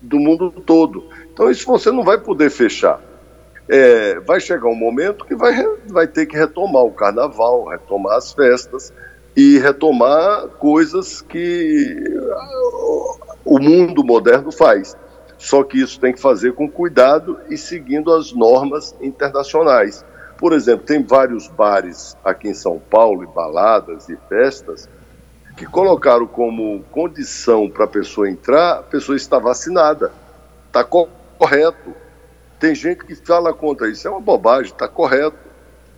do 0.00 0.18
mundo 0.18 0.50
todo. 0.50 1.08
Então, 1.32 1.50
isso 1.50 1.66
você 1.66 1.90
não 1.90 2.02
vai 2.02 2.18
poder 2.18 2.50
fechar 2.50 3.00
é, 3.72 4.20
vai 4.20 4.38
chegar 4.38 4.68
um 4.68 4.74
momento 4.74 5.24
que 5.24 5.34
vai, 5.34 5.54
vai 5.86 6.06
ter 6.06 6.26
que 6.26 6.36
retomar 6.36 6.84
o 6.84 6.92
carnaval, 6.92 7.66
retomar 7.68 8.18
as 8.18 8.30
festas 8.30 8.92
e 9.34 9.58
retomar 9.58 10.46
coisas 10.58 11.22
que 11.22 12.04
o 13.42 13.58
mundo 13.58 14.04
moderno 14.04 14.52
faz. 14.52 14.94
Só 15.38 15.64
que 15.64 15.80
isso 15.80 15.98
tem 15.98 16.12
que 16.12 16.20
fazer 16.20 16.52
com 16.52 16.68
cuidado 16.68 17.40
e 17.48 17.56
seguindo 17.56 18.12
as 18.12 18.30
normas 18.34 18.94
internacionais. 19.00 20.04
Por 20.36 20.52
exemplo, 20.52 20.84
tem 20.84 21.02
vários 21.02 21.48
bares 21.48 22.14
aqui 22.22 22.48
em 22.48 22.54
São 22.54 22.78
Paulo, 22.78 23.24
e 23.24 23.26
baladas 23.26 24.06
e 24.10 24.18
festas, 24.28 24.86
que 25.56 25.64
colocaram 25.64 26.26
como 26.26 26.84
condição 26.90 27.70
para 27.70 27.86
a 27.86 27.88
pessoa 27.88 28.28
entrar, 28.28 28.80
a 28.80 28.82
pessoa 28.82 29.16
está 29.16 29.38
vacinada. 29.38 30.12
Está 30.66 30.84
correto. 30.84 32.01
Tem 32.62 32.76
gente 32.76 33.04
que 33.04 33.16
fala 33.16 33.52
contra 33.52 33.88
isso. 33.88 34.06
É 34.06 34.10
uma 34.12 34.20
bobagem, 34.20 34.70
está 34.70 34.86
correto. 34.86 35.36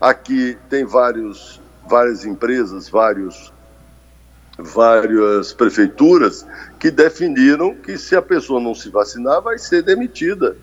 Aqui 0.00 0.56
tem 0.71 0.83
vários, 0.83 1.61
várias 1.87 2.25
empresas, 2.25 2.88
vários, 2.88 3.52
várias 4.59 5.52
prefeituras 5.52 6.47
que 6.80 6.90
definiram 6.90 7.75
que 7.75 7.99
se 7.99 8.16
a 8.16 8.23
pessoa 8.23 8.62
não 8.62 8.75
se 8.75 8.88
vacinar, 8.88 9.42
vai 9.42 9.59
ser 9.59 9.83
demitida. 9.83 10.56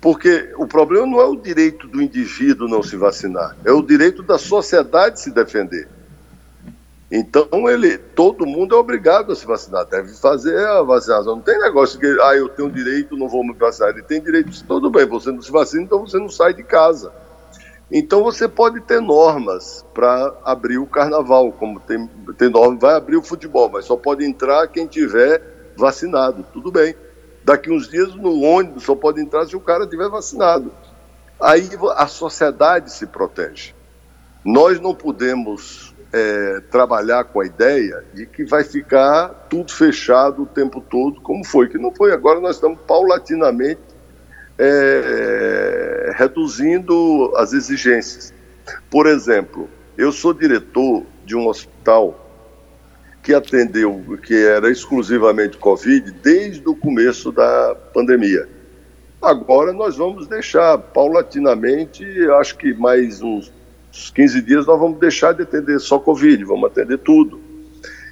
Porque 0.00 0.54
o 0.56 0.64
problema 0.64 1.08
não 1.08 1.20
é 1.20 1.24
o 1.24 1.34
direito 1.34 1.88
do 1.88 2.00
indivíduo 2.00 2.68
não 2.68 2.80
se 2.80 2.96
vacinar, 2.96 3.56
é 3.64 3.72
o 3.72 3.82
direito 3.82 4.22
da 4.22 4.38
sociedade 4.38 5.20
se 5.20 5.32
defender. 5.32 5.88
Então, 7.10 7.68
ele, 7.68 7.98
todo 7.98 8.46
mundo 8.46 8.76
é 8.76 8.78
obrigado 8.78 9.32
a 9.32 9.36
se 9.36 9.44
vacinar, 9.44 9.84
deve 9.86 10.14
fazer 10.14 10.56
a 10.64 10.80
vacinação. 10.82 11.36
Não 11.36 11.42
tem 11.42 11.58
negócio 11.58 11.98
que, 11.98 12.06
ah, 12.06 12.36
eu 12.36 12.48
tenho 12.48 12.70
direito, 12.70 13.16
não 13.16 13.28
vou 13.28 13.44
me 13.44 13.52
vacinar. 13.52 13.90
Ele 13.90 14.02
tem 14.02 14.22
direito, 14.22 14.64
tudo 14.64 14.88
bem, 14.88 15.06
você 15.06 15.32
não 15.32 15.42
se 15.42 15.50
vacina, 15.50 15.82
então 15.82 16.06
você 16.06 16.18
não 16.18 16.28
sai 16.28 16.54
de 16.54 16.62
casa. 16.62 17.12
Então, 17.90 18.22
você 18.22 18.46
pode 18.46 18.80
ter 18.82 19.00
normas 19.00 19.84
para 19.92 20.32
abrir 20.44 20.78
o 20.78 20.86
carnaval, 20.86 21.50
como 21.50 21.80
tem, 21.80 22.08
tem 22.38 22.48
norma, 22.48 22.78
vai 22.78 22.94
abrir 22.94 23.16
o 23.16 23.22
futebol, 23.22 23.68
mas 23.68 23.86
só 23.86 23.96
pode 23.96 24.24
entrar 24.24 24.68
quem 24.68 24.86
tiver 24.86 25.42
vacinado, 25.76 26.46
tudo 26.52 26.70
bem. 26.70 26.94
Daqui 27.42 27.72
uns 27.72 27.88
dias, 27.88 28.14
no 28.14 28.42
ônibus, 28.42 28.84
só 28.84 28.94
pode 28.94 29.20
entrar 29.20 29.44
se 29.46 29.56
o 29.56 29.60
cara 29.60 29.84
tiver 29.84 30.08
vacinado. 30.08 30.70
Aí 31.40 31.68
a 31.96 32.06
sociedade 32.06 32.92
se 32.92 33.06
protege. 33.06 33.74
Nós 34.44 34.78
não 34.78 34.94
podemos 34.94 35.92
é, 36.12 36.60
trabalhar 36.70 37.24
com 37.24 37.40
a 37.40 37.46
ideia 37.46 38.04
de 38.12 38.26
que 38.26 38.44
vai 38.44 38.64
ficar 38.64 39.28
tudo 39.48 39.72
fechado 39.72 40.42
o 40.42 40.46
tempo 40.46 40.80
todo, 40.80 41.20
como 41.20 41.44
foi, 41.44 41.68
que 41.68 41.78
não 41.78 41.94
foi. 41.94 42.12
Agora 42.12 42.40
nós 42.40 42.56
estamos 42.56 42.80
paulatinamente 42.86 43.80
é, 44.58 46.12
reduzindo 46.16 47.32
as 47.36 47.52
exigências. 47.52 48.34
Por 48.90 49.06
exemplo, 49.06 49.68
eu 49.96 50.12
sou 50.12 50.34
diretor 50.34 51.04
de 51.24 51.36
um 51.36 51.46
hospital 51.46 52.26
que 53.22 53.34
atendeu, 53.34 54.18
que 54.22 54.34
era 54.34 54.70
exclusivamente 54.70 55.58
Covid, 55.58 56.10
desde 56.22 56.66
o 56.68 56.74
começo 56.74 57.30
da 57.30 57.76
pandemia. 57.92 58.48
Agora 59.20 59.72
nós 59.72 59.98
vamos 59.98 60.26
deixar 60.26 60.78
paulatinamente, 60.78 62.04
acho 62.40 62.56
que 62.56 62.72
mais 62.72 63.20
uns 63.20 63.52
uns 63.90 64.10
15 64.10 64.42
dias 64.42 64.66
nós 64.66 64.78
vamos 64.78 64.98
deixar 64.98 65.32
de 65.32 65.42
atender 65.42 65.78
só 65.80 65.98
Covid, 65.98 66.44
vamos 66.44 66.70
atender 66.70 66.98
tudo. 66.98 67.40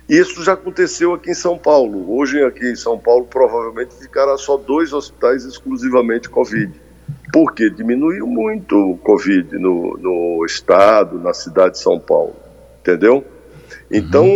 Isso 0.08 0.42
já 0.42 0.54
aconteceu 0.54 1.12
aqui 1.12 1.30
em 1.30 1.34
São 1.34 1.58
Paulo. 1.58 2.16
Hoje, 2.16 2.42
aqui 2.42 2.66
em 2.66 2.76
São 2.76 2.98
Paulo, 2.98 3.26
provavelmente 3.26 3.94
ficará 3.94 4.38
só 4.38 4.56
dois 4.56 4.94
hospitais 4.94 5.44
exclusivamente 5.44 6.30
Covid. 6.30 6.72
Porque 7.30 7.68
diminuiu 7.68 8.26
muito 8.26 8.92
o 8.92 8.96
Covid 8.96 9.58
no, 9.58 9.98
no 9.98 10.46
estado, 10.46 11.18
na 11.18 11.34
cidade 11.34 11.72
de 11.72 11.80
São 11.80 12.00
Paulo. 12.00 12.34
Entendeu? 12.80 13.22
Então, 13.90 14.26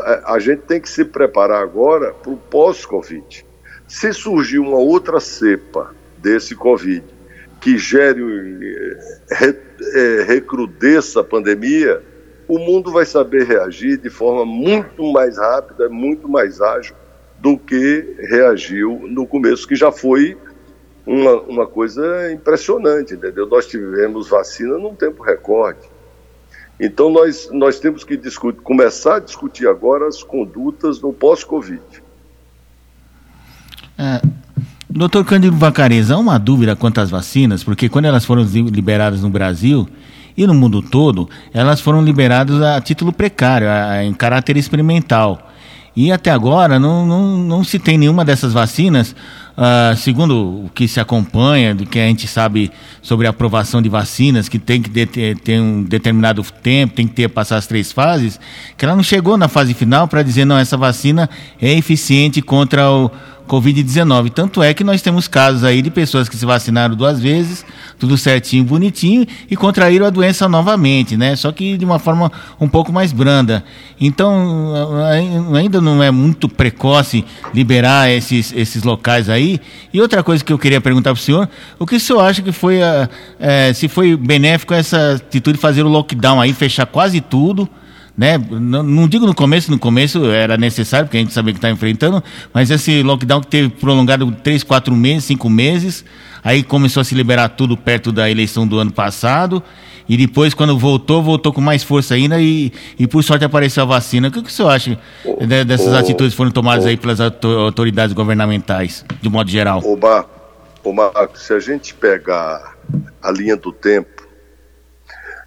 a, 0.00 0.34
a 0.34 0.38
gente 0.40 0.62
tem 0.62 0.80
que 0.80 0.90
se 0.90 1.04
preparar 1.04 1.62
agora 1.62 2.12
para 2.12 2.32
o 2.32 2.36
pós-Covid. 2.36 3.46
Se 3.86 4.12
surgir 4.12 4.58
uma 4.58 4.78
outra 4.78 5.20
cepa 5.20 5.94
desse 6.18 6.56
Covid 6.56 7.04
que 7.62 7.78
gere, 7.78 8.20
re, 9.30 9.56
é, 9.94 10.24
recrudesça 10.24 11.20
a 11.20 11.24
pandemia, 11.24 12.02
o 12.48 12.58
mundo 12.58 12.90
vai 12.90 13.06
saber 13.06 13.46
reagir 13.46 13.96
de 13.98 14.10
forma 14.10 14.44
muito 14.44 15.02
mais 15.12 15.38
rápida, 15.38 15.88
muito 15.88 16.28
mais 16.28 16.60
ágil 16.60 16.94
do 17.38 17.56
que 17.56 18.16
reagiu 18.18 19.06
no 19.08 19.26
começo, 19.26 19.66
que 19.66 19.76
já 19.76 19.92
foi 19.92 20.36
uma, 21.06 21.40
uma 21.42 21.66
coisa 21.66 22.32
impressionante, 22.32 23.14
entendeu? 23.14 23.46
Nós 23.46 23.66
tivemos 23.66 24.28
vacina 24.28 24.76
num 24.76 24.94
tempo 24.94 25.22
recorde. 25.22 25.88
Então 26.80 27.10
nós, 27.10 27.48
nós 27.52 27.78
temos 27.78 28.02
que 28.02 28.16
discutir, 28.16 28.60
começar 28.60 29.16
a 29.16 29.20
discutir 29.20 29.68
agora 29.68 30.08
as 30.08 30.22
condutas 30.22 31.00
no 31.00 31.12
pós-Covid. 31.12 32.02
É, 33.98 34.20
Doutor 34.94 35.24
Cândido 35.24 35.56
Vacareza, 35.56 36.14
há 36.14 36.18
uma 36.18 36.38
dúvida 36.38 36.76
quanto 36.76 37.00
às 37.00 37.08
vacinas, 37.08 37.64
porque 37.64 37.88
quando 37.88 38.04
elas 38.04 38.26
foram 38.26 38.42
liberadas 38.42 39.22
no 39.22 39.30
Brasil 39.30 39.88
e 40.36 40.46
no 40.46 40.52
mundo 40.52 40.82
todo, 40.82 41.30
elas 41.54 41.80
foram 41.80 42.04
liberadas 42.04 42.60
a 42.60 42.78
título 42.78 43.10
precário, 43.10 43.70
a, 43.70 44.04
em 44.04 44.12
caráter 44.12 44.58
experimental. 44.58 45.50
E 45.96 46.12
até 46.12 46.30
agora 46.30 46.78
não, 46.78 47.06
não, 47.06 47.38
não 47.38 47.64
se 47.64 47.78
tem 47.78 47.96
nenhuma 47.96 48.22
dessas 48.22 48.52
vacinas, 48.52 49.16
uh, 49.56 49.96
segundo 49.96 50.66
o 50.66 50.70
que 50.74 50.86
se 50.86 51.00
acompanha, 51.00 51.74
do 51.74 51.86
que 51.86 51.98
a 51.98 52.06
gente 52.06 52.28
sabe 52.28 52.70
sobre 53.00 53.26
a 53.26 53.30
aprovação 53.30 53.80
de 53.80 53.88
vacinas, 53.88 54.46
que 54.46 54.58
tem 54.58 54.82
que 54.82 54.90
ter, 54.90 55.38
ter 55.38 55.58
um 55.58 55.82
determinado 55.82 56.42
tempo, 56.62 56.94
tem 56.94 57.06
que 57.06 57.14
ter 57.14 57.28
passar 57.28 57.56
as 57.56 57.66
três 57.66 57.90
fases, 57.90 58.38
que 58.76 58.84
ela 58.84 58.94
não 58.94 59.02
chegou 59.02 59.38
na 59.38 59.48
fase 59.48 59.72
final 59.72 60.06
para 60.06 60.22
dizer, 60.22 60.44
não, 60.44 60.58
essa 60.58 60.76
vacina 60.76 61.30
é 61.60 61.72
eficiente 61.72 62.42
contra 62.42 62.90
o 62.90 63.10
Covid-19. 63.52 64.30
Tanto 64.30 64.62
é 64.62 64.72
que 64.72 64.82
nós 64.82 65.02
temos 65.02 65.28
casos 65.28 65.62
aí 65.62 65.82
de 65.82 65.90
pessoas 65.90 66.26
que 66.26 66.34
se 66.34 66.46
vacinaram 66.46 66.96
duas 66.96 67.20
vezes, 67.20 67.66
tudo 67.98 68.16
certinho, 68.16 68.64
bonitinho, 68.64 69.26
e 69.50 69.54
contraíram 69.54 70.06
a 70.06 70.10
doença 70.10 70.48
novamente, 70.48 71.18
né? 71.18 71.36
Só 71.36 71.52
que 71.52 71.76
de 71.76 71.84
uma 71.84 71.98
forma 71.98 72.32
um 72.58 72.66
pouco 72.66 72.90
mais 72.90 73.12
branda. 73.12 73.62
Então, 74.00 74.72
ainda 75.54 75.82
não 75.82 76.02
é 76.02 76.10
muito 76.10 76.48
precoce 76.48 77.26
liberar 77.52 78.10
esses, 78.10 78.54
esses 78.56 78.82
locais 78.84 79.28
aí. 79.28 79.60
E 79.92 80.00
outra 80.00 80.22
coisa 80.22 80.42
que 80.42 80.52
eu 80.52 80.58
queria 80.58 80.80
perguntar 80.80 81.10
para 81.10 81.20
o 81.20 81.22
senhor, 81.22 81.46
o 81.78 81.86
que 81.86 81.96
o 81.96 82.00
senhor 82.00 82.20
acha 82.20 82.40
que 82.40 82.52
foi, 82.52 82.78
é, 83.38 83.72
se 83.74 83.86
foi 83.86 84.16
benéfico 84.16 84.72
essa 84.72 85.16
atitude 85.16 85.58
de 85.58 85.60
fazer 85.60 85.84
o 85.84 85.88
lockdown 85.88 86.40
aí, 86.40 86.54
fechar 86.54 86.86
quase 86.86 87.20
tudo, 87.20 87.68
né? 88.16 88.38
Não, 88.38 88.82
não, 88.82 89.08
digo 89.08 89.26
no 89.26 89.34
começo, 89.34 89.70
no 89.70 89.78
começo 89.78 90.26
era 90.26 90.56
necessário, 90.56 91.06
porque 91.06 91.16
a 91.16 91.20
gente 91.20 91.32
sabia 91.32 91.52
que 91.52 91.58
está 91.58 91.70
enfrentando, 91.70 92.22
mas 92.52 92.70
esse 92.70 93.02
lockdown 93.02 93.40
que 93.40 93.46
teve 93.46 93.68
prolongado 93.70 94.30
três, 94.42 94.62
quatro 94.62 94.94
meses, 94.94 95.24
cinco 95.24 95.48
meses, 95.48 96.04
aí 96.44 96.62
começou 96.62 97.00
a 97.00 97.04
se 97.04 97.14
liberar 97.14 97.48
tudo 97.50 97.76
perto 97.76 98.12
da 98.12 98.30
eleição 98.30 98.66
do 98.66 98.78
ano 98.78 98.92
passado, 98.92 99.62
e 100.08 100.16
depois, 100.16 100.52
quando 100.52 100.76
voltou, 100.76 101.22
voltou 101.22 101.52
com 101.52 101.60
mais 101.60 101.82
força 101.82 102.14
ainda, 102.14 102.40
e, 102.40 102.72
e 102.98 103.06
por 103.06 103.22
sorte 103.22 103.44
apareceu 103.44 103.84
a 103.84 103.86
vacina. 103.86 104.28
O 104.28 104.30
que, 104.32 104.42
que 104.42 104.48
o 104.48 104.52
senhor 104.52 104.68
acha 104.68 104.98
dessas 105.66 105.94
atitudes 105.94 106.32
que 106.32 106.36
foram 106.36 106.50
tomadas 106.50 106.84
aí 106.84 106.96
pelas 106.96 107.20
autoridades 107.20 108.12
governamentais, 108.12 109.04
de 109.22 109.28
modo 109.28 109.48
geral? 109.48 109.80
Ô, 109.84 109.96
Mar, 109.96 110.26
ô 110.82 110.92
Marcos, 110.92 111.42
se 111.42 111.54
a 111.54 111.60
gente 111.60 111.94
pegar 111.94 112.76
a 113.22 113.30
linha 113.30 113.56
do 113.56 113.72
tempo, 113.72 114.26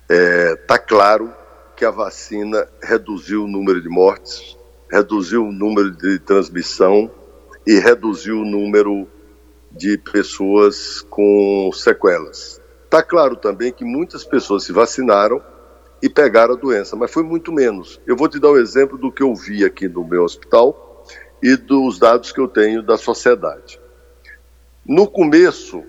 é, 0.09 0.55
tá 0.67 0.79
claro 0.79 1.31
que 1.75 1.83
a 1.83 1.91
vacina 1.91 2.67
reduziu 2.81 3.43
o 3.43 3.47
número 3.47 3.81
de 3.81 3.89
mortes, 3.89 4.57
reduziu 4.89 5.45
o 5.45 5.51
número 5.51 5.91
de 5.91 6.19
transmissão 6.19 7.11
e 7.67 7.79
reduziu 7.79 8.39
o 8.39 8.45
número 8.45 9.07
de 9.71 9.97
pessoas 9.97 11.01
com 11.09 11.69
sequelas. 11.73 12.61
Está 12.85 13.03
claro 13.03 13.35
também 13.35 13.73
que 13.73 13.83
muitas 13.83 14.23
pessoas 14.23 14.63
se 14.63 14.71
vacinaram 14.71 15.43
e 16.01 16.07
pegaram 16.07 16.53
a 16.53 16.57
doença, 16.57 16.95
mas 16.95 17.11
foi 17.11 17.23
muito 17.23 17.51
menos. 17.51 17.99
Eu 18.07 18.15
vou 18.15 18.29
te 18.29 18.39
dar 18.39 18.51
um 18.51 18.57
exemplo 18.57 18.97
do 18.97 19.11
que 19.11 19.23
eu 19.23 19.35
vi 19.35 19.65
aqui 19.65 19.87
no 19.89 20.05
meu 20.05 20.23
hospital 20.23 21.03
e 21.43 21.55
dos 21.57 21.99
dados 21.99 22.31
que 22.31 22.39
eu 22.39 22.47
tenho 22.47 22.81
da 22.81 22.97
sociedade. 22.97 23.79
No 24.85 25.07
começo, 25.07 25.83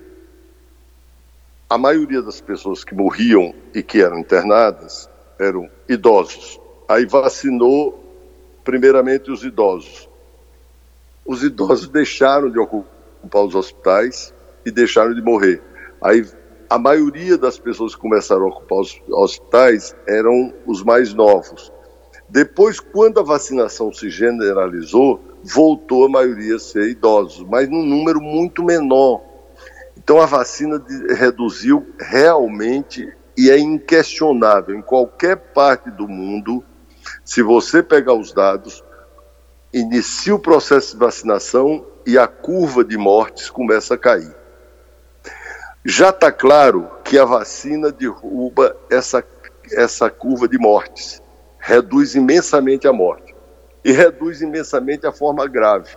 a 1.69 1.79
maioria 1.79 2.23
das 2.23 2.41
pessoas 2.41 2.83
que 2.83 2.95
morriam 2.95 3.55
e 3.75 3.83
que 3.83 4.01
eram 4.01 4.19
internadas 4.19 5.09
eram 5.39 5.69
idosos. 5.89 6.61
Aí 6.89 7.07
vacinou 7.07 8.03
primeiramente 8.65 9.31
os 9.31 9.45
idosos. 9.45 10.09
Os 11.25 11.43
idosos 11.43 11.89
deixaram 11.89 12.51
de 12.51 12.59
ocupar 12.59 13.45
os 13.45 13.55
hospitais 13.55 14.33
e 14.65 14.71
deixaram 14.71 15.15
de 15.15 15.23
morrer. 15.23 15.63
Aí 16.01 16.25
a 16.69 16.79
maioria 16.79 17.39
das 17.39 17.59
pessoas 17.59 17.95
que 17.95 18.01
começaram 18.01 18.45
a 18.45 18.49
ocupar 18.49 18.79
os 18.79 19.01
hospitais 19.09 19.95
eram 20.07 20.53
os 20.67 20.83
mais 20.83 21.15
novos. 21.15 21.73
Depois, 22.29 22.81
quando 22.81 23.21
a 23.21 23.23
vacinação 23.23 23.93
se 23.93 24.11
generalizou, 24.11 25.21
voltou 25.45 26.07
a 26.07 26.09
maioria 26.09 26.57
a 26.57 26.59
ser 26.59 26.89
idosos, 26.91 27.47
mas 27.49 27.69
num 27.69 27.85
número 27.85 28.21
muito 28.21 28.65
menor. 28.65 29.23
Então 29.97 30.21
a 30.21 30.27
vacina 30.27 30.85
reduziu 31.17 31.87
realmente 31.99 33.13
e 33.37 33.51
é 33.51 33.59
inquestionável 33.59 34.75
em 34.75 34.83
qualquer 34.83 35.37
parte 35.37 35.91
do 35.91 36.09
mundo, 36.09 36.65
se 37.25 37.43
você 37.43 37.83
pegar 37.83 38.15
os 38.15 38.33
dados, 38.33 38.83
inicia 39.73 40.35
o 40.35 40.39
processo 40.39 40.93
de 40.93 40.99
vacinação 40.99 41.87
e 42.07 42.17
a 42.17 42.27
curva 42.27 42.83
de 42.83 42.97
mortes 42.97 43.51
começa 43.51 43.95
a 43.95 43.99
cair. 43.99 44.35
Já 45.85 46.11
está 46.11 46.33
claro 46.33 46.91
que 47.05 47.19
a 47.19 47.25
vacina 47.25 47.93
derruba 47.93 48.77
essa, 48.91 49.25
essa 49.73 50.11
curva 50.11 50.49
de 50.49 50.59
mortes, 50.59 51.23
reduz 51.59 52.15
imensamente 52.15 52.89
a 52.89 52.93
morte 52.93 53.35
e 53.85 53.93
reduz 53.93 54.41
imensamente 54.41 55.07
a 55.07 55.13
forma 55.13 55.47
grave. 55.47 55.97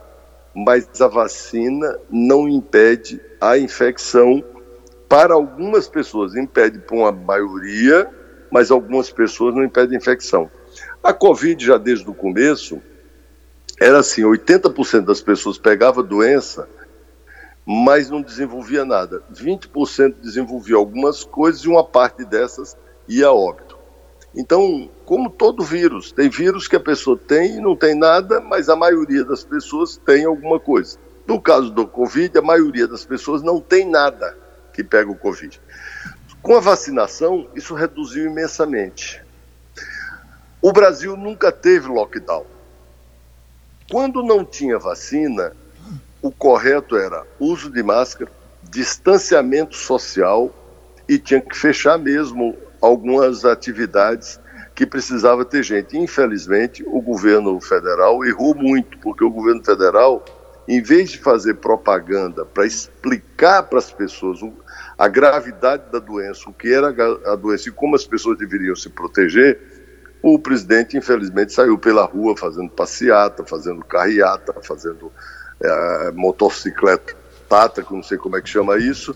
Mas 0.54 0.88
a 1.02 1.08
vacina 1.08 1.98
não 2.10 2.48
impede 2.48 3.22
a 3.40 3.58
infecção 3.58 4.44
para 5.10 5.34
algumas 5.34 5.90
pessoas, 5.90 6.36
impede 6.36 6.80
para 6.80 6.96
uma 6.96 7.12
maioria, 7.12 8.10
mas 8.50 8.72
algumas 8.72 9.12
pessoas 9.12 9.54
não 9.54 9.64
impede 9.64 9.94
a 9.94 9.98
infecção. 9.98 10.50
A 11.04 11.12
Covid, 11.12 11.66
já 11.66 11.78
desde 11.78 12.10
o 12.10 12.14
começo, 12.14 12.82
era 13.78 14.00
assim: 14.00 14.22
80% 14.22 15.02
das 15.02 15.22
pessoas 15.22 15.58
pegava 15.58 16.02
doença 16.02 16.70
mas 17.72 18.10
não 18.10 18.20
desenvolvia 18.20 18.84
nada. 18.84 19.22
20% 19.32 20.16
desenvolvia 20.24 20.76
algumas 20.76 21.24
coisas 21.24 21.62
e 21.62 21.68
uma 21.68 21.84
parte 21.84 22.26
dessas 22.26 22.76
ia 23.08 23.32
óbito. 23.32 23.78
Então, 24.36 24.90
como 25.06 25.30
todo 25.30 25.64
vírus, 25.64 26.12
tem 26.12 26.32
vírus 26.32 26.68
que 26.68 26.76
a 26.76 26.80
pessoa 26.80 27.16
tem 27.16 27.58
e 27.58 27.62
não 27.62 27.76
tem 27.76 27.94
nada, 27.94 28.42
mas 28.42 28.70
a 28.70 28.76
maioria 28.76 29.24
das 29.24 29.44
pessoas 29.44 29.98
tem 30.04 30.26
alguma 30.26 30.60
coisa. 30.60 30.98
No 31.28 31.40
caso 31.40 31.70
do 31.70 31.86
Covid, 31.86 32.36
a 32.40 32.42
maioria 32.42 32.88
das 32.88 33.06
pessoas 33.06 33.44
não 33.44 33.62
tem 33.62 33.88
nada 33.88 34.36
que 34.80 34.84
pega 34.84 35.12
o 35.12 35.16
Covid. 35.16 35.60
Com 36.42 36.56
a 36.56 36.62
vacinação, 36.62 37.50
isso 37.54 37.74
reduziu 37.74 38.26
imensamente. 38.32 39.22
O 40.62 40.72
Brasil 40.72 41.18
nunca 41.18 41.52
teve 41.52 41.90
lockdown. 41.90 42.46
Quando 43.92 44.24
não 44.24 44.46
tinha 44.46 44.80
vacina, 44.80 45.52
o 46.22 46.32
correto 46.32 46.96
era 46.96 47.26
uso 47.38 47.70
de 47.70 47.84
máscara, 47.84 48.32
distanciamento 48.64 49.76
social 49.76 50.50
e 51.10 51.18
tinha 51.18 51.42
que 51.42 51.58
fechar 51.58 51.98
mesmo 51.98 52.56
algumas 52.80 53.44
atividades 53.44 54.40
que 54.74 54.86
precisava 54.86 55.44
ter 55.44 55.62
gente. 55.62 55.98
Infelizmente, 55.98 56.86
o 56.88 57.02
governo 57.02 57.60
federal 57.60 58.24
errou 58.24 58.56
muito, 58.56 58.98
porque 59.00 59.26
o 59.26 59.30
governo 59.30 59.62
federal, 59.62 60.24
em 60.66 60.82
vez 60.82 61.10
de 61.10 61.18
fazer 61.18 61.56
propaganda 61.56 62.46
para 62.46 62.66
explicar 62.66 63.64
para 63.64 63.80
as 63.80 63.92
pessoas 63.92 64.40
a 65.00 65.08
gravidade 65.08 65.90
da 65.90 65.98
doença, 65.98 66.50
o 66.50 66.54
que 66.54 66.74
era 66.74 66.90
a 67.32 67.36
doença 67.38 67.70
e 67.70 67.72
como 67.72 67.96
as 67.96 68.06
pessoas 68.06 68.38
deveriam 68.38 68.76
se 68.76 68.90
proteger, 68.90 69.58
o 70.22 70.38
presidente, 70.38 70.98
infelizmente, 70.98 71.54
saiu 71.54 71.78
pela 71.78 72.04
rua 72.04 72.36
fazendo 72.36 72.70
passeata, 72.70 73.46
fazendo 73.46 73.82
carreata, 73.86 74.54
fazendo 74.62 75.10
é, 75.64 76.12
motocicleta 76.12 77.16
tata, 77.48 77.82
que 77.82 77.94
não 77.94 78.04
sei 78.04 78.18
como 78.18 78.36
é 78.36 78.42
que 78.42 78.50
chama 78.50 78.78
isso, 78.78 79.16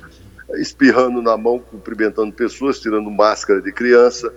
espirrando 0.56 1.22
na 1.22 1.36
mão, 1.36 1.60
cumprimentando 1.60 2.32
pessoas, 2.32 2.80
tirando 2.80 3.12
máscara 3.12 3.62
de 3.62 3.74
criança 3.74 4.34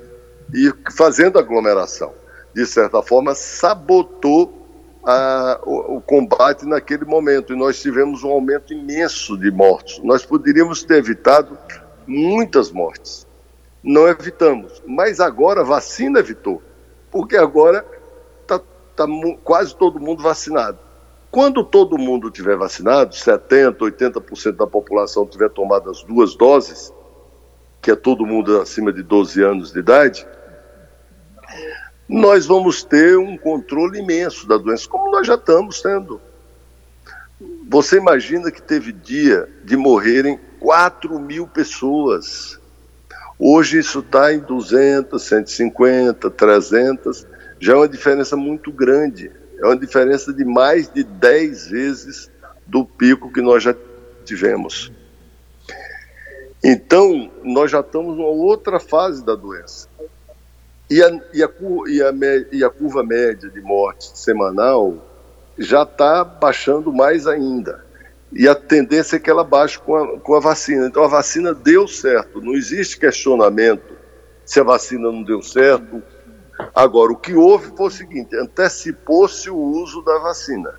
e 0.53 0.73
fazendo 0.97 1.39
aglomeração. 1.39 2.13
De 2.53 2.67
certa 2.67 3.01
forma, 3.03 3.37
sabotou 3.37 4.66
a, 5.07 5.61
o, 5.65 5.99
o, 5.99 6.01
combate 6.01 6.67
naquele 6.67 7.05
momento 7.05 7.53
e 7.53 7.57
nós 7.57 7.81
tivemos 7.81 8.25
um 8.25 8.31
aumento 8.31 8.73
imenso 8.73 9.39
de 9.39 9.53
mortos. 9.53 10.01
Nós 10.03 10.27
poderíamos 10.27 10.83
ter 10.83 10.97
evitado 10.97 11.57
muitas 12.05 12.73
mortes. 12.73 13.25
Não 13.85 14.09
evitamos, 14.09 14.83
mas 14.85 15.21
agora 15.21 15.61
a 15.61 15.65
vacina 15.65 16.19
evitou, 16.19 16.61
porque 17.09 17.37
agora 17.37 17.87
está 18.43 18.59
tá 18.97 19.07
quase 19.45 19.77
todo 19.77 20.01
mundo 20.01 20.25
vacinado. 20.25 20.79
Quando 21.31 21.63
todo 21.63 21.97
mundo 21.97 22.29
tiver 22.29 22.57
vacinado, 22.57 23.15
70%, 23.15 23.77
80% 23.77 24.57
da 24.57 24.67
população 24.67 25.25
tiver 25.25 25.51
tomado 25.51 25.89
as 25.89 26.03
duas 26.03 26.35
doses, 26.35 26.93
que 27.81 27.93
é 27.93 27.95
todo 27.95 28.27
mundo 28.27 28.61
acima 28.61 28.93
de 28.93 29.05
12 29.05 29.41
anos 29.41 29.71
de 29.71 29.79
idade, 29.79 30.27
nós 32.09 32.47
vamos 32.47 32.83
ter 32.83 33.17
um 33.19 33.37
controle 33.37 33.99
imenso 33.99 34.47
da 34.47 34.57
doença, 34.57 34.89
como 34.89 35.11
nós 35.11 35.27
já 35.27 35.35
estamos 35.35 35.81
tendo. 35.81 36.21
Você 37.69 37.97
imagina 37.97 38.51
que 38.51 38.63
teve 38.63 38.93
dia 38.93 39.49
de 39.65 39.77
morrerem 39.77 40.39
4 40.61 41.19
mil 41.19 41.47
pessoas. 41.47 42.59
Hoje 43.39 43.79
isso 43.79 43.99
está 43.99 44.33
em 44.33 44.39
200, 44.39 45.23
150, 45.23 46.31
300, 46.31 47.27
já 47.61 47.73
é 47.75 47.77
uma 47.77 47.89
diferença 47.89 48.37
muito 48.37 48.73
grande 48.73 49.31
é 49.59 49.65
uma 49.65 49.77
diferença 49.77 50.33
de 50.33 50.45
mais 50.45 50.93
de 50.93 51.03
10 51.03 51.69
vezes 51.69 52.31
do 52.67 52.85
pico 52.85 53.33
que 53.33 53.41
nós 53.41 53.63
já 53.63 53.75
tivemos. 54.25 54.93
Então, 56.63 57.31
nós 57.43 57.71
já 57.71 57.81
estamos 57.81 58.17
numa 58.17 58.29
outra 58.29 58.81
fase 58.81 59.25
da 59.25 59.35
doença. 59.35 59.89
E 60.89 61.03
a, 61.03 61.11
e 61.33 61.43
a, 61.43 61.51
e 61.89 62.03
a, 62.03 62.13
e 62.53 62.65
a 62.65 62.71
curva 62.71 63.03
média 63.03 63.51
de 63.51 63.61
morte 63.61 64.17
semanal 64.17 64.97
já 65.59 65.83
está 65.83 66.23
baixando 66.25 66.93
mais 66.93 67.27
ainda. 67.27 67.85
E 68.33 68.49
a 68.49 68.55
tendência 68.55 69.17
é 69.17 69.19
que 69.19 69.31
ela 69.31 69.45
baixe 69.45 69.79
com 69.79 69.97
a, 69.97 70.19
com 70.21 70.35
a 70.35 70.41
vacina. 70.41 70.87
Então, 70.87 71.03
a 71.03 71.09
vacina 71.09 71.55
deu 71.55 71.89
certo. 71.89 72.41
Não 72.41 72.55
existe 72.55 72.99
questionamento 72.99 73.97
se 74.45 74.61
a 74.61 74.63
vacina 74.63 75.11
não 75.11 75.23
deu 75.23 75.43
certo, 75.43 76.03
Agora, 76.75 77.13
o 77.13 77.17
que 77.17 77.35
houve 77.35 77.73
foi 77.77 77.87
o 77.87 77.91
seguinte: 77.91 78.35
antecipou-se 78.37 79.49
o 79.51 79.57
uso 79.57 80.03
da 80.03 80.19
vacina. 80.19 80.75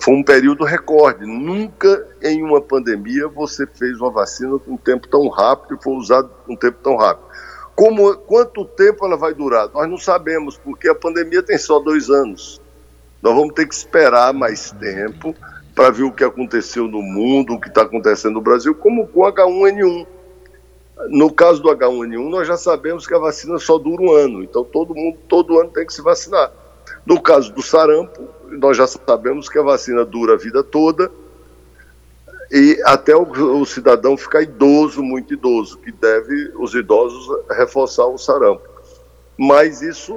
Foi 0.00 0.14
um 0.14 0.22
período 0.22 0.64
recorde. 0.64 1.24
Nunca 1.24 2.06
em 2.22 2.42
uma 2.42 2.60
pandemia 2.60 3.28
você 3.28 3.66
fez 3.66 3.98
uma 3.98 4.10
vacina 4.10 4.58
com 4.58 4.72
um 4.72 4.76
tempo 4.76 5.08
tão 5.08 5.28
rápido 5.28 5.74
e 5.74 5.82
foi 5.82 5.94
usado 5.94 6.30
com 6.44 6.52
um 6.52 6.56
tempo 6.56 6.78
tão 6.82 6.96
rápido. 6.96 7.26
Como, 7.78 8.12
quanto 8.16 8.64
tempo 8.64 9.06
ela 9.06 9.16
vai 9.16 9.32
durar? 9.32 9.68
Nós 9.72 9.88
não 9.88 9.98
sabemos, 9.98 10.58
porque 10.58 10.88
a 10.88 10.96
pandemia 10.96 11.44
tem 11.44 11.56
só 11.56 11.78
dois 11.78 12.10
anos. 12.10 12.60
Nós 13.22 13.32
vamos 13.32 13.54
ter 13.54 13.68
que 13.68 13.74
esperar 13.74 14.34
mais 14.34 14.72
tempo 14.72 15.32
para 15.76 15.88
ver 15.88 16.02
o 16.02 16.10
que 16.10 16.24
aconteceu 16.24 16.88
no 16.88 17.00
mundo, 17.00 17.54
o 17.54 17.60
que 17.60 17.68
está 17.68 17.82
acontecendo 17.82 18.34
no 18.34 18.40
Brasil, 18.40 18.74
como 18.74 19.06
com 19.06 19.20
H1N1 19.20 20.08
no 21.08 21.32
caso 21.32 21.62
do 21.62 21.68
H1N1, 21.68 22.28
nós 22.28 22.48
já 22.48 22.56
sabemos 22.56 23.06
que 23.06 23.14
a 23.14 23.18
vacina 23.18 23.56
só 23.60 23.78
dura 23.78 24.02
um 24.02 24.10
ano, 24.10 24.42
então 24.42 24.64
todo 24.64 24.92
mundo, 24.92 25.16
todo 25.28 25.60
ano 25.60 25.70
tem 25.70 25.86
que 25.86 25.92
se 25.92 26.02
vacinar. 26.02 26.50
No 27.06 27.22
caso 27.22 27.52
do 27.52 27.62
sarampo, 27.62 28.28
nós 28.50 28.76
já 28.76 28.88
sabemos 28.88 29.48
que 29.48 29.56
a 29.56 29.62
vacina 29.62 30.04
dura 30.04 30.34
a 30.34 30.36
vida 30.36 30.64
toda 30.64 31.12
e 32.50 32.80
até 32.84 33.14
o, 33.14 33.22
o 33.22 33.66
cidadão 33.66 34.16
ficar 34.16 34.42
idoso, 34.42 35.02
muito 35.02 35.34
idoso, 35.34 35.78
que 35.78 35.92
deve 35.92 36.52
os 36.56 36.74
idosos 36.74 37.28
reforçar 37.50 38.06
o 38.06 38.16
sarampo. 38.16 38.62
Mas 39.36 39.82
isso, 39.82 40.12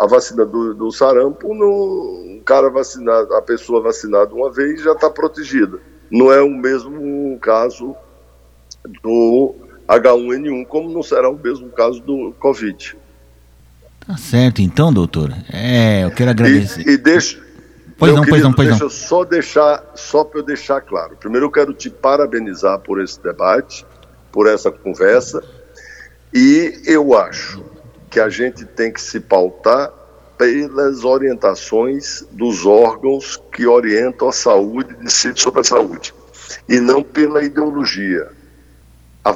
a 0.00 0.06
vacina 0.06 0.44
do, 0.44 0.74
do 0.74 0.90
sarampo, 0.90 1.54
no, 1.54 2.36
um 2.36 2.42
cara 2.44 2.68
vacinado, 2.68 3.34
a 3.34 3.42
pessoa 3.42 3.80
vacinada 3.80 4.34
uma 4.34 4.50
vez 4.50 4.82
já 4.82 4.92
está 4.92 5.08
protegida. 5.08 5.78
Não 6.10 6.32
é 6.32 6.42
o 6.42 6.50
mesmo 6.50 7.38
caso 7.38 7.94
do 9.02 9.54
H1N1, 9.86 10.66
como 10.66 10.90
não 10.90 11.02
será 11.02 11.28
o 11.28 11.38
mesmo 11.38 11.68
caso 11.68 12.00
do 12.00 12.34
Covid. 12.40 12.96
Tá 14.04 14.16
certo, 14.16 14.60
então, 14.60 14.92
doutor. 14.92 15.32
É, 15.52 16.04
eu 16.04 16.10
quero 16.10 16.30
agradecer. 16.30 16.84
E, 16.88 16.94
e 16.94 16.96
deixa, 16.96 17.40
Pois 18.00 18.12
Meu 18.12 18.22
não, 18.22 18.24
querido, 18.24 18.30
pois 18.30 18.42
não, 18.42 18.52
pois 18.54 18.68
deixa 18.68 18.82
não. 18.82 18.88
Deixa 18.88 19.02
eu 19.02 19.08
só 19.08 19.24
deixar, 19.24 19.84
só 19.94 20.24
para 20.24 20.40
eu 20.40 20.42
deixar 20.42 20.80
claro. 20.80 21.18
Primeiro 21.18 21.46
eu 21.46 21.50
quero 21.50 21.74
te 21.74 21.90
parabenizar 21.90 22.78
por 22.78 22.98
esse 22.98 23.22
debate, 23.22 23.84
por 24.32 24.48
essa 24.48 24.70
conversa, 24.70 25.44
e 26.32 26.80
eu 26.86 27.14
acho 27.14 27.62
que 28.08 28.18
a 28.18 28.30
gente 28.30 28.64
tem 28.64 28.90
que 28.90 29.02
se 29.02 29.20
pautar 29.20 29.92
pelas 30.38 31.04
orientações 31.04 32.24
dos 32.30 32.64
órgãos 32.64 33.36
que 33.52 33.66
orientam 33.66 34.30
a 34.30 34.32
saúde, 34.32 34.96
decidem 35.02 35.36
sobre 35.36 35.60
a 35.60 35.64
saúde, 35.64 36.14
e 36.66 36.80
não 36.80 37.02
pela 37.02 37.42
ideologia. 37.42 38.30
A 39.22 39.30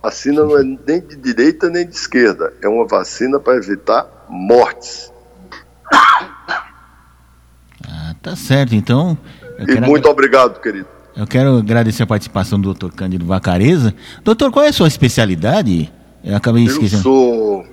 vacina 0.00 0.44
não 0.44 0.56
é 0.56 0.62
nem 0.62 1.00
de 1.00 1.16
direita 1.16 1.68
nem 1.68 1.84
de 1.84 1.96
esquerda, 1.96 2.54
é 2.62 2.68
uma 2.68 2.86
vacina 2.86 3.40
para 3.40 3.56
evitar 3.56 4.26
mortes. 4.28 5.12
Tá 8.22 8.36
certo, 8.36 8.74
então. 8.74 9.16
E 9.66 9.80
muito 9.80 10.08
obrigado, 10.08 10.60
querido. 10.60 10.86
Eu 11.16 11.26
quero 11.26 11.58
agradecer 11.58 12.02
a 12.02 12.06
participação 12.06 12.60
do 12.60 12.72
Dr. 12.72 12.90
Cândido 12.92 13.24
Vacareza. 13.26 13.94
Doutor, 14.22 14.50
qual 14.50 14.64
é 14.64 14.68
a 14.68 14.72
sua 14.72 14.88
especialidade? 14.88 15.92
Eu 16.22 16.36
acabei 16.36 16.64
esquecendo. 16.64 16.98
Eu 16.98 17.02
sou, 17.02 17.66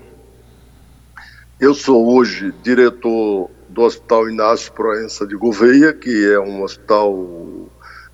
eu 1.59 1.73
sou 1.73 2.15
hoje 2.15 2.53
diretor 2.63 3.49
do 3.69 3.81
Hospital 3.81 4.29
Inácio 4.29 4.71
Proença 4.73 5.27
de 5.27 5.35
Gouveia, 5.35 5.93
que 5.93 6.25
é 6.31 6.39
um 6.39 6.63
hospital 6.63 7.69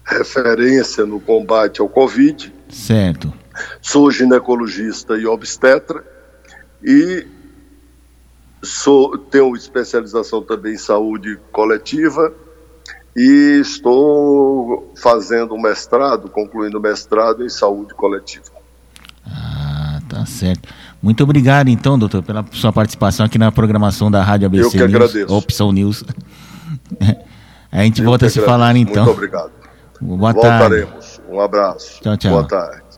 referência 0.05 1.05
no 1.05 1.19
combate 1.19 1.79
ao 1.79 1.87
Covid. 1.87 2.53
Certo. 2.69 3.33
Sou 3.81 4.11
ginecologista 4.11 5.17
e 5.17 5.25
obstetra 5.25 6.03
e 6.83 7.25
sou, 8.63 9.17
tenho 9.17 9.55
especialização 9.55 10.41
também 10.41 10.73
em 10.73 10.77
saúde 10.77 11.37
coletiva 11.51 12.33
e 13.15 13.59
estou 13.61 14.91
fazendo 14.95 15.53
um 15.53 15.61
mestrado, 15.61 16.29
concluindo 16.29 16.79
o 16.79 16.81
mestrado 16.81 17.45
em 17.45 17.49
saúde 17.49 17.93
coletiva. 17.93 18.45
Ah, 19.25 19.99
tá 20.09 20.25
certo. 20.25 20.67
Muito 21.01 21.23
obrigado, 21.23 21.67
então, 21.67 21.99
doutor, 21.99 22.23
pela 22.23 22.45
sua 22.51 22.71
participação 22.71 23.25
aqui 23.25 23.37
na 23.37 23.51
programação 23.51 24.09
da 24.09 24.23
Rádio 24.23 24.47
ABC 24.47 24.65
Eu 24.65 24.71
que 24.71 24.77
News, 24.77 24.95
agradeço. 24.95 25.35
Opção 25.35 25.71
News. 25.71 26.03
a 27.71 27.83
gente 27.83 27.99
Eu 27.99 28.05
volta 28.05 28.25
a 28.25 28.29
se 28.29 28.39
agradeço. 28.39 28.45
falar, 28.45 28.75
então. 28.75 29.05
Muito 29.05 29.15
obrigado. 29.17 29.51
Boa 30.01 30.33
Voltaremos. 30.33 30.89
tarde. 30.91 31.21
Um 31.29 31.39
abraço. 31.39 32.01
Tchau, 32.01 32.17
tchau. 32.17 32.31
Boa 32.31 32.47
tarde. 32.47 32.92